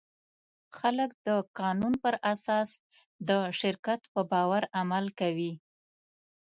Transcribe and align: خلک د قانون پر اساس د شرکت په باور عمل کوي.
خلک 0.77 1.09
د 1.27 1.29
قانون 1.59 1.93
پر 2.03 2.15
اساس 2.33 2.69
د 3.29 3.31
شرکت 3.59 4.01
په 4.13 4.21
باور 4.31 4.63
عمل 4.79 5.05
کوي. 5.19 5.53